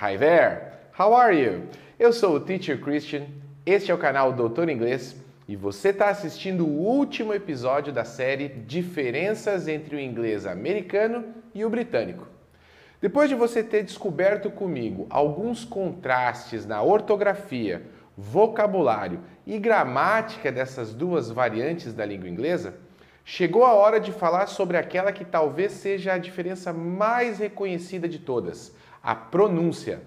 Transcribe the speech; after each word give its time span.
Hi 0.00 0.16
there! 0.16 0.74
How 0.96 1.12
are 1.12 1.36
you? 1.36 1.64
Eu 1.98 2.12
sou 2.12 2.36
o 2.36 2.40
Teacher 2.40 2.80
Christian, 2.80 3.26
este 3.66 3.90
é 3.90 3.94
o 3.94 3.98
canal 3.98 4.32
Doutor 4.32 4.68
Inglês 4.68 5.16
e 5.48 5.56
você 5.56 5.88
está 5.88 6.08
assistindo 6.08 6.64
o 6.64 6.86
último 6.86 7.34
episódio 7.34 7.92
da 7.92 8.04
série 8.04 8.46
Diferenças 8.46 9.66
entre 9.66 9.96
o 9.96 9.98
inglês 9.98 10.46
americano 10.46 11.24
e 11.52 11.64
o 11.64 11.68
britânico. 11.68 12.28
Depois 13.00 13.28
de 13.28 13.34
você 13.34 13.60
ter 13.60 13.82
descoberto 13.82 14.52
comigo 14.52 15.08
alguns 15.10 15.64
contrastes 15.64 16.64
na 16.64 16.80
ortografia, 16.80 17.82
vocabulário 18.16 19.18
e 19.44 19.58
gramática 19.58 20.52
dessas 20.52 20.94
duas 20.94 21.28
variantes 21.28 21.92
da 21.92 22.06
língua 22.06 22.28
inglesa, 22.28 22.72
chegou 23.24 23.64
a 23.64 23.72
hora 23.72 23.98
de 23.98 24.12
falar 24.12 24.46
sobre 24.46 24.76
aquela 24.76 25.10
que 25.10 25.24
talvez 25.24 25.72
seja 25.72 26.12
a 26.12 26.18
diferença 26.18 26.72
mais 26.72 27.40
reconhecida 27.40 28.08
de 28.08 28.20
todas, 28.20 28.72
a 29.02 29.14
pronúncia. 29.14 30.00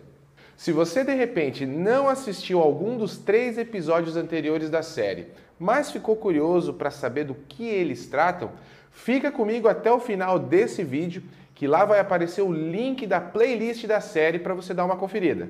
Se 0.55 0.71
você 0.71 1.03
de 1.03 1.13
repente 1.13 1.65
não 1.65 2.07
assistiu 2.07 2.59
algum 2.59 2.97
dos 2.97 3.17
três 3.17 3.57
episódios 3.57 4.15
anteriores 4.15 4.69
da 4.69 4.83
série, 4.83 5.27
mas 5.57 5.91
ficou 5.91 6.15
curioso 6.15 6.73
para 6.73 6.91
saber 6.91 7.23
do 7.23 7.35
que 7.35 7.67
eles 7.67 8.07
tratam, 8.07 8.51
fica 8.91 9.31
comigo 9.31 9.67
até 9.67 9.91
o 9.91 9.99
final 9.99 10.37
desse 10.37 10.83
vídeo, 10.83 11.23
que 11.55 11.67
lá 11.67 11.85
vai 11.85 11.99
aparecer 11.99 12.41
o 12.41 12.51
link 12.51 13.05
da 13.05 13.21
playlist 13.21 13.85
da 13.85 14.01
série 14.01 14.39
para 14.39 14.53
você 14.53 14.73
dar 14.73 14.85
uma 14.85 14.97
conferida. 14.97 15.49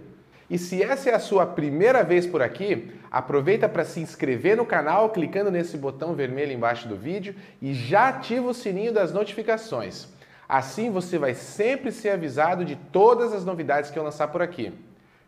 E 0.50 0.58
se 0.58 0.84
essa 0.84 1.10
é 1.10 1.14
a 1.14 1.20
sua 1.20 1.46
primeira 1.46 2.04
vez 2.04 2.28
por 2.28 2.42
aqui, 2.42 2.92
aproveita 3.10 3.70
para 3.70 3.86
se 3.86 4.02
inscrever 4.02 4.58
no 4.58 4.66
canal 4.66 5.10
clicando 5.12 5.50
nesse 5.50 5.78
botão 5.78 6.14
vermelho 6.14 6.52
embaixo 6.52 6.90
do 6.90 6.98
vídeo 6.98 7.34
e 7.62 7.74
já 7.74 8.10
ativa 8.10 8.50
o 8.50 8.54
sininho 8.54 8.92
das 8.92 9.14
notificações. 9.14 10.10
Assim 10.52 10.92
você 10.92 11.18
vai 11.18 11.34
sempre 11.34 11.94
ser 11.94 12.10
avisado 12.10 12.66
de 12.66 12.76
todas 12.76 13.32
as 13.32 13.46
novidades 13.46 13.90
que 13.90 13.98
eu 13.98 14.04
lançar 14.04 14.28
por 14.28 14.42
aqui. 14.42 14.74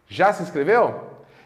Já 0.06 0.34
se 0.34 0.44
inscreveu? 0.44 1.00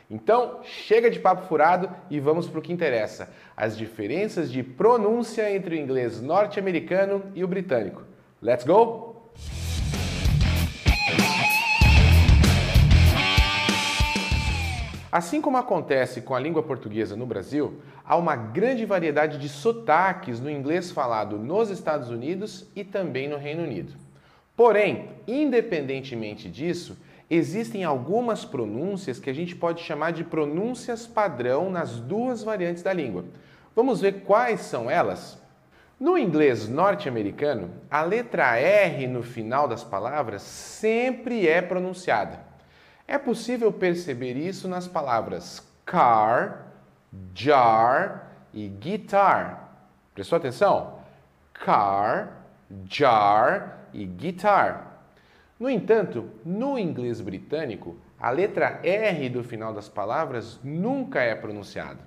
Então, 0.09 0.61
chega 0.63 1.11
de 1.11 1.19
papo 1.19 1.45
furado 1.45 1.87
e 2.09 2.19
vamos 2.19 2.47
para 2.47 2.57
o 2.57 2.61
que 2.63 2.73
interessa: 2.73 3.29
as 3.55 3.77
diferenças 3.77 4.51
de 4.51 4.63
pronúncia 4.63 5.53
entre 5.53 5.75
o 5.75 5.77
inglês 5.77 6.19
norte-americano 6.19 7.21
e 7.35 7.43
o 7.43 7.47
britânico. 7.47 8.01
Let's 8.41 8.65
go? 8.65 9.29
Assim 15.17 15.41
como 15.41 15.57
acontece 15.57 16.21
com 16.21 16.35
a 16.35 16.39
língua 16.39 16.61
portuguesa 16.61 17.15
no 17.15 17.25
Brasil, 17.25 17.81
há 18.05 18.15
uma 18.15 18.35
grande 18.35 18.85
variedade 18.85 19.39
de 19.39 19.49
sotaques 19.49 20.39
no 20.39 20.47
inglês 20.47 20.91
falado 20.91 21.39
nos 21.39 21.71
Estados 21.71 22.11
Unidos 22.11 22.67
e 22.75 22.83
também 22.83 23.27
no 23.27 23.35
Reino 23.35 23.63
Unido. 23.63 23.93
Porém, 24.55 25.09
independentemente 25.27 26.47
disso, 26.47 26.95
existem 27.31 27.83
algumas 27.83 28.45
pronúncias 28.45 29.17
que 29.17 29.27
a 29.27 29.33
gente 29.33 29.55
pode 29.55 29.81
chamar 29.81 30.11
de 30.11 30.23
pronúncias 30.23 31.07
padrão 31.07 31.71
nas 31.71 31.99
duas 31.99 32.43
variantes 32.43 32.83
da 32.83 32.93
língua. 32.93 33.25
Vamos 33.75 34.01
ver 34.01 34.21
quais 34.21 34.61
são 34.61 34.87
elas? 34.87 35.41
No 35.99 36.15
inglês 36.15 36.69
norte-americano, 36.69 37.71
a 37.89 38.03
letra 38.03 38.55
R 38.55 39.07
no 39.07 39.23
final 39.23 39.67
das 39.67 39.83
palavras 39.83 40.43
sempre 40.43 41.47
é 41.47 41.59
pronunciada. 41.59 42.45
É 43.07 43.17
possível 43.17 43.71
perceber 43.71 44.33
isso 44.33 44.67
nas 44.67 44.87
palavras 44.87 45.65
car, 45.85 46.67
jar 47.33 48.29
e 48.53 48.67
guitar. 48.67 49.71
Prestou 50.13 50.35
atenção? 50.35 50.99
Car, 51.53 52.43
jar 52.85 53.87
e 53.93 54.05
guitar. 54.05 55.03
No 55.57 55.69
entanto, 55.69 56.29
no 56.43 56.77
inglês 56.77 57.21
britânico, 57.21 57.95
a 58.19 58.29
letra 58.29 58.79
R 58.83 59.29
do 59.29 59.43
final 59.43 59.73
das 59.73 59.87
palavras 59.87 60.59
nunca 60.63 61.21
é 61.21 61.33
pronunciada. 61.33 61.99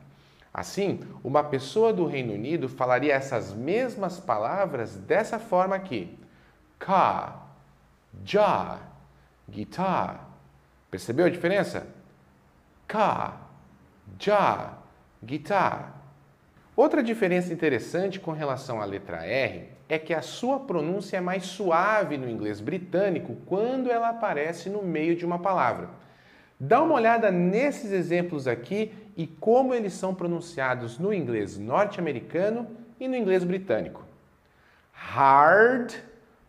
Assim, 0.53 1.01
uma 1.25 1.43
pessoa 1.43 1.93
do 1.93 2.07
Reino 2.07 2.35
Unido 2.35 2.69
falaria 2.69 3.15
essas 3.15 3.55
mesmas 3.55 4.21
palavras 4.21 4.97
dessa 4.97 5.39
forma 5.39 5.75
aqui: 5.77 6.19
car, 6.79 7.55
jar, 8.25 8.81
guitar. 9.49 10.30
Percebeu 10.91 11.27
a 11.27 11.31
diferença? 11.31 11.87
Ka, 12.89 13.41
ja, 14.19 14.75
guitar. 15.23 15.95
Outra 16.75 17.03
diferença 17.03 17.53
interessante 17.53 18.19
com 18.19 18.33
relação 18.33 18.81
à 18.81 18.85
letra 18.85 19.25
R 19.25 19.69
é 19.89 19.99
que 19.99 20.13
a 20.13 20.23
sua 20.23 20.59
pronúncia 20.59 21.17
é 21.17 21.21
mais 21.21 21.45
suave 21.45 22.17
no 22.17 22.29
inglês 22.29 22.61
britânico 22.61 23.37
quando 23.47 23.91
ela 23.91 24.09
aparece 24.09 24.69
no 24.69 24.83
meio 24.83 25.15
de 25.15 25.25
uma 25.25 25.39
palavra. 25.39 25.91
Dá 26.59 26.83
uma 26.83 26.95
olhada 26.95 27.31
nesses 27.31 27.93
exemplos 27.93 28.49
aqui 28.49 28.93
e 29.17 29.27
como 29.27 29.75
eles 29.75 29.93
são 29.93 30.15
pronunciados 30.15 30.99
no 30.99 31.15
inglês 31.15 31.57
norte-americano 31.57 32.67
e 32.99 33.07
no 33.07 33.17
inglês 33.17 33.45
britânico. 33.45 34.05
Hard, 34.93 35.95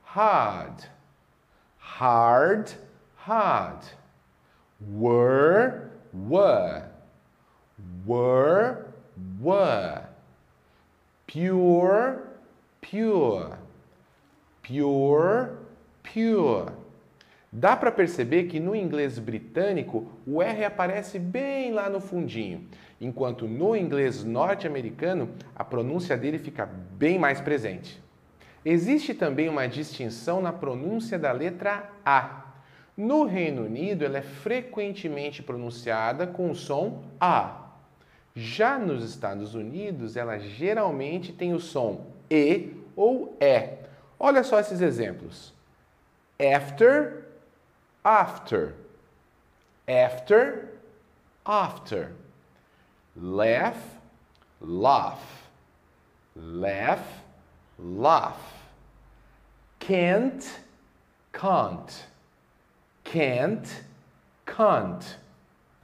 hard. 0.04 0.84
Hard, 1.78 2.72
hard 3.16 4.01
were, 4.90 5.90
were, 6.14 6.84
were, 8.06 8.86
were, 9.40 10.04
pure, 11.28 12.20
pure, 12.82 13.58
pure, 14.62 15.50
pure. 16.04 16.72
Dá 17.54 17.76
para 17.76 17.92
perceber 17.92 18.46
que 18.46 18.62
no 18.62 18.74
inglês 18.74 19.20
britânico 19.20 20.08
o 20.26 20.42
R 20.42 20.64
aparece 20.64 21.20
bem 21.20 21.74
lá 21.74 21.90
no 21.90 22.00
fundinho, 22.00 22.66
enquanto 23.00 23.46
no 23.46 23.76
inglês 23.76 24.24
norte-americano 24.24 25.30
a 25.54 25.64
pronúncia 25.64 26.16
dele 26.16 26.40
fica 26.40 26.66
bem 26.66 27.20
mais 27.20 27.42
presente. 27.42 28.02
Existe 28.64 29.14
também 29.14 29.50
uma 29.50 29.68
distinção 29.68 30.42
na 30.42 30.54
pronúncia 30.54 31.20
da 31.20 31.32
letra 31.32 31.90
A. 32.06 32.51
No 32.96 33.26
Reino 33.26 33.64
Unido, 33.64 34.04
ela 34.04 34.18
é 34.18 34.22
frequentemente 34.22 35.42
pronunciada 35.42 36.28
com 36.28 36.52
o 36.52 36.56
som 36.56 37.04
A. 37.20 37.70
Já 38.36 38.78
nos 38.78 39.04
Estados 39.04 39.56
Unidos, 39.56 40.16
ela 40.16 40.38
geralmente 40.40 41.34
tem 41.34 41.54
o 41.54 41.60
som 41.60 42.06
E 42.30 42.74
ou 42.96 43.36
E. 43.40 43.78
Olha 44.20 44.44
só 44.44 44.60
esses 44.60 44.82
exemplos. 44.82 45.54
After, 46.40 47.26
after. 48.04 48.76
After, 49.88 50.70
after. 51.46 52.12
Laugh, 53.16 53.78
laugh. 54.62 55.42
Laugh, 56.36 57.04
laugh. 57.78 58.38
Can't, 59.80 60.46
can't 61.34 62.11
can't, 63.12 63.68
can't. 64.46 65.06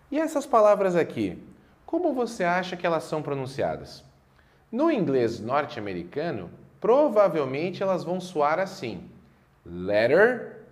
E 0.10 0.18
essas 0.18 0.46
palavras 0.46 0.96
aqui, 0.96 1.38
como 1.86 2.14
você 2.14 2.46
acha 2.46 2.78
que 2.78 2.88
elas 2.88 3.04
são 3.04 3.22
pronunciadas? 3.22 4.02
No 4.72 4.90
inglês 4.90 5.42
norte-americano, 5.42 6.50
provavelmente 6.80 7.84
elas 7.84 8.06
vão 8.06 8.22
soar 8.22 8.60
assim: 8.60 9.10
letter, 9.66 10.64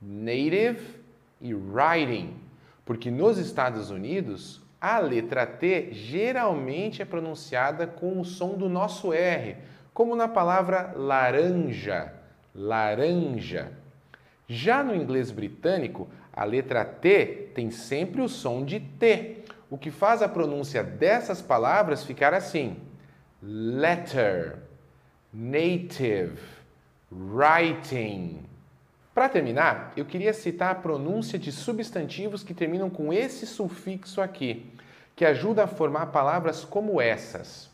native 0.00 1.00
e 1.40 1.54
writing, 1.54 2.36
porque 2.84 3.10
nos 3.10 3.38
Estados 3.38 3.90
Unidos 3.90 4.60
a 4.78 4.98
letra 4.98 5.46
T 5.46 5.92
geralmente 5.92 7.00
é 7.00 7.06
pronunciada 7.06 7.86
com 7.86 8.20
o 8.20 8.24
som 8.24 8.58
do 8.58 8.68
nosso 8.68 9.14
R, 9.14 9.56
como 9.94 10.14
na 10.14 10.28
palavra 10.28 10.92
laranja, 10.94 12.12
laranja. 12.54 13.81
Já 14.48 14.82
no 14.82 14.94
inglês 14.94 15.30
britânico, 15.30 16.08
a 16.32 16.44
letra 16.44 16.84
T 16.84 17.50
tem 17.54 17.70
sempre 17.70 18.20
o 18.20 18.28
som 18.28 18.64
de 18.64 18.80
T, 18.80 19.44
o 19.70 19.78
que 19.78 19.90
faz 19.90 20.22
a 20.22 20.28
pronúncia 20.28 20.82
dessas 20.82 21.40
palavras 21.40 22.04
ficar 22.04 22.34
assim: 22.34 22.76
letter, 23.42 24.58
native, 25.32 26.38
writing. 27.10 28.44
Para 29.14 29.28
terminar, 29.28 29.92
eu 29.94 30.06
queria 30.06 30.32
citar 30.32 30.72
a 30.72 30.74
pronúncia 30.74 31.38
de 31.38 31.52
substantivos 31.52 32.42
que 32.42 32.54
terminam 32.54 32.88
com 32.88 33.12
esse 33.12 33.46
sufixo 33.46 34.22
aqui, 34.22 34.72
que 35.14 35.24
ajuda 35.24 35.64
a 35.64 35.66
formar 35.66 36.06
palavras 36.06 36.64
como 36.64 37.00
essas. 37.00 37.70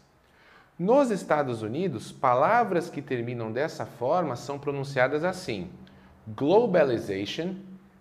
Nos 0.76 1.10
Estados 1.10 1.62
Unidos, 1.62 2.10
palavras 2.10 2.88
que 2.90 3.02
terminam 3.02 3.52
dessa 3.52 3.86
forma 3.86 4.36
são 4.36 4.58
pronunciadas 4.58 5.22
assim: 5.22 5.70
globalization, 6.34 7.54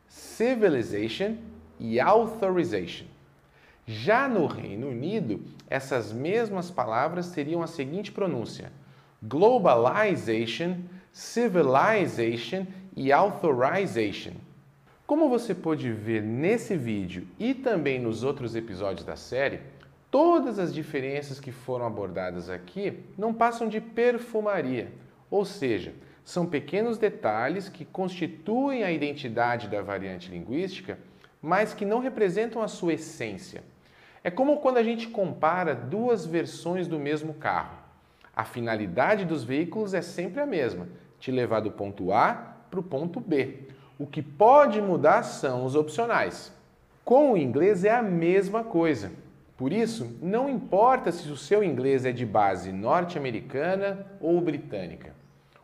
civilization 0.07 1.37
e 1.79 1.99
authorization. 1.99 3.05
Já 3.85 4.27
no 4.27 4.47
Reino 4.47 4.89
Unido, 4.89 5.39
essas 5.69 6.11
mesmas 6.11 6.69
palavras 6.69 7.31
teriam 7.31 7.61
a 7.61 7.67
seguinte 7.67 8.11
pronúncia: 8.11 8.71
globalization, 9.23 10.77
civilization 11.13 12.65
e 12.95 13.11
authorization. 13.11 14.33
Como 15.05 15.29
você 15.29 15.55
pode 15.55 15.89
ver 15.89 16.21
nesse 16.21 16.75
vídeo 16.75 17.25
e 17.39 17.53
também 17.53 17.97
nos 17.97 18.25
outros 18.25 18.57
episódios 18.57 19.05
da 19.05 19.15
série, 19.15 19.61
todas 20.11 20.59
as 20.59 20.73
diferenças 20.73 21.39
que 21.39 21.51
foram 21.51 21.85
abordadas 21.85 22.49
aqui 22.49 23.05
não 23.17 23.33
passam 23.33 23.69
de 23.69 23.79
perfumaria, 23.79 24.91
ou 25.31 25.45
seja, 25.45 25.93
são 26.27 26.45
pequenos 26.45 26.97
detalhes 26.97 27.69
que 27.69 27.85
constituem 27.85 28.83
a 28.83 28.91
identidade 28.91 29.69
da 29.69 29.81
variante 29.81 30.29
linguística, 30.29 30.99
mas 31.41 31.73
que 31.73 31.85
não 31.85 32.01
representam 32.01 32.61
a 32.61 32.67
sua 32.67 32.95
essência. 32.95 33.63
É 34.21 34.29
como 34.29 34.57
quando 34.57 34.75
a 34.75 34.83
gente 34.83 35.07
compara 35.07 35.73
duas 35.73 36.25
versões 36.25 36.85
do 36.85 36.99
mesmo 36.99 37.33
carro. 37.35 37.77
A 38.35 38.43
finalidade 38.43 39.23
dos 39.23 39.45
veículos 39.45 39.93
é 39.93 40.01
sempre 40.01 40.41
a 40.41 40.45
mesma: 40.45 40.89
te 41.17 41.31
levar 41.31 41.61
do 41.61 41.71
ponto 41.71 42.11
A 42.11 42.57
para 42.69 42.81
o 42.81 42.83
ponto 42.83 43.21
B. 43.21 43.59
O 43.97 44.05
que 44.05 44.21
pode 44.21 44.81
mudar 44.81 45.23
são 45.23 45.63
os 45.63 45.75
opcionais. 45.75 46.51
Com 47.05 47.31
o 47.31 47.37
inglês 47.37 47.85
é 47.85 47.91
a 47.91 48.03
mesma 48.03 48.65
coisa. 48.65 49.13
Por 49.55 49.71
isso, 49.71 50.17
não 50.21 50.49
importa 50.49 51.09
se 51.09 51.29
o 51.29 51.37
seu 51.37 51.63
inglês 51.63 52.03
é 52.03 52.11
de 52.11 52.25
base 52.25 52.73
norte-americana 52.73 54.05
ou 54.19 54.41
britânica. 54.41 55.15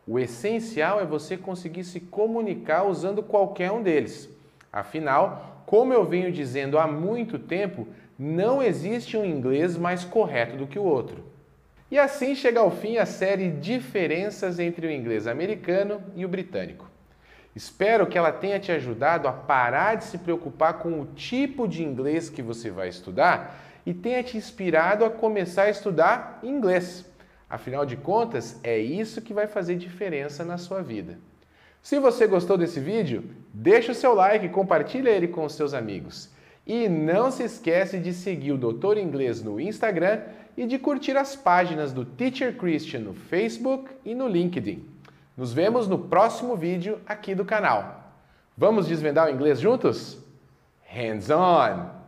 O 0.06 0.18
essencial 0.18 1.00
é 1.00 1.04
você 1.04 1.36
conseguir 1.36 1.84
se 1.84 2.00
comunicar 2.00 2.84
usando 2.84 3.22
qualquer 3.22 3.72
um 3.72 3.82
deles. 3.82 4.28
Afinal, 4.72 5.62
como 5.66 5.92
eu 5.92 6.04
venho 6.04 6.30
dizendo 6.30 6.78
há 6.78 6.86
muito 6.86 7.38
tempo, 7.38 7.88
não 8.18 8.62
existe 8.62 9.16
um 9.16 9.24
inglês 9.24 9.76
mais 9.76 10.04
correto 10.04 10.56
do 10.56 10.66
que 10.66 10.78
o 10.78 10.84
outro. 10.84 11.24
E 11.90 11.98
assim 11.98 12.34
chega 12.34 12.60
ao 12.60 12.70
fim 12.70 12.98
a 12.98 13.06
série 13.06 13.50
Diferenças 13.50 14.58
entre 14.58 14.86
o 14.86 14.90
inglês 14.90 15.26
americano 15.26 16.02
e 16.14 16.24
o 16.24 16.28
britânico. 16.28 16.90
Espero 17.54 18.06
que 18.06 18.18
ela 18.18 18.32
tenha 18.32 18.58
te 18.58 18.72
ajudado 18.72 19.28
a 19.28 19.32
parar 19.32 19.94
de 19.94 20.04
se 20.04 20.18
preocupar 20.18 20.74
com 20.74 21.00
o 21.00 21.06
tipo 21.06 21.68
de 21.68 21.84
inglês 21.84 22.28
que 22.28 22.42
você 22.42 22.68
vai 22.68 22.88
estudar 22.88 23.60
e 23.86 23.94
tenha 23.94 24.22
te 24.22 24.36
inspirado 24.36 25.04
a 25.04 25.10
começar 25.10 25.64
a 25.64 25.70
estudar 25.70 26.40
inglês. 26.42 27.06
Afinal 27.48 27.84
de 27.84 27.96
contas, 27.96 28.58
é 28.62 28.78
isso 28.78 29.22
que 29.22 29.34
vai 29.34 29.46
fazer 29.46 29.76
diferença 29.76 30.44
na 30.44 30.58
sua 30.58 30.82
vida. 30.82 31.18
Se 31.82 31.98
você 31.98 32.26
gostou 32.26 32.56
desse 32.56 32.80
vídeo, 32.80 33.24
deixa 33.52 33.92
o 33.92 33.94
seu 33.94 34.14
like 34.14 34.46
e 34.46 34.48
compartilha 34.48 35.10
ele 35.10 35.28
com 35.28 35.46
seus 35.48 35.74
amigos. 35.74 36.30
E 36.66 36.88
não 36.88 37.30
se 37.30 37.42
esquece 37.42 37.98
de 37.98 38.12
seguir 38.14 38.52
o 38.52 38.58
Doutor 38.58 38.96
Inglês 38.96 39.42
no 39.42 39.60
Instagram 39.60 40.22
e 40.56 40.66
de 40.66 40.78
curtir 40.78 41.16
as 41.16 41.36
páginas 41.36 41.92
do 41.92 42.04
Teacher 42.04 42.56
Christian 42.56 43.00
no 43.00 43.12
Facebook 43.12 43.90
e 44.04 44.14
no 44.14 44.26
LinkedIn. 44.26 44.82
Nos 45.36 45.52
vemos 45.52 45.86
no 45.86 45.98
próximo 45.98 46.56
vídeo 46.56 46.98
aqui 47.06 47.34
do 47.34 47.44
canal. 47.44 48.12
Vamos 48.56 48.86
desvendar 48.86 49.26
o 49.26 49.30
inglês 49.30 49.60
juntos? 49.60 50.16
Hands 50.86 51.28
on! 51.28 52.03